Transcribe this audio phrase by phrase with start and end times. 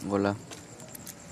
[0.00, 0.34] Voilà.